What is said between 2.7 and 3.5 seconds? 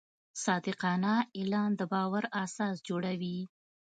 جوړوي.